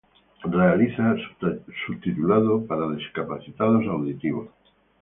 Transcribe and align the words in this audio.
Realiza 0.43 1.15
subtitulado 1.85 2.65
para 2.65 2.89
discapacitados 2.95 3.85
auditivos. 3.87 4.49